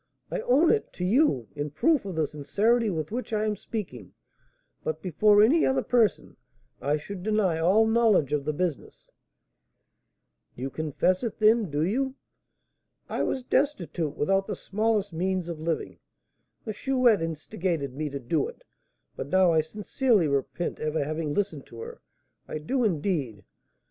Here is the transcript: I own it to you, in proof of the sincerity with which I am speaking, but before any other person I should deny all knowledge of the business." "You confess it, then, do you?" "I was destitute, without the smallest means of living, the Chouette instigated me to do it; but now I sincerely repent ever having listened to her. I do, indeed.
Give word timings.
I 0.31 0.41
own 0.41 0.71
it 0.71 0.91
to 0.93 1.05
you, 1.05 1.47
in 1.55 1.69
proof 1.69 2.05
of 2.05 2.15
the 2.15 2.25
sincerity 2.25 2.89
with 2.89 3.11
which 3.11 3.31
I 3.31 3.45
am 3.45 3.55
speaking, 3.55 4.15
but 4.83 4.99
before 4.99 5.43
any 5.43 5.63
other 5.63 5.83
person 5.83 6.37
I 6.81 6.97
should 6.97 7.21
deny 7.21 7.59
all 7.59 7.85
knowledge 7.85 8.33
of 8.33 8.43
the 8.43 8.51
business." 8.51 9.11
"You 10.55 10.71
confess 10.71 11.21
it, 11.21 11.37
then, 11.37 11.69
do 11.69 11.83
you?" 11.83 12.15
"I 13.09 13.21
was 13.21 13.43
destitute, 13.43 14.17
without 14.17 14.47
the 14.47 14.55
smallest 14.55 15.13
means 15.13 15.47
of 15.47 15.59
living, 15.59 15.99
the 16.65 16.73
Chouette 16.73 17.21
instigated 17.21 17.93
me 17.93 18.09
to 18.09 18.19
do 18.19 18.47
it; 18.47 18.63
but 19.15 19.27
now 19.27 19.53
I 19.53 19.61
sincerely 19.61 20.27
repent 20.27 20.79
ever 20.79 21.05
having 21.05 21.31
listened 21.31 21.67
to 21.67 21.79
her. 21.81 22.01
I 22.47 22.57
do, 22.57 22.83
indeed. 22.83 23.43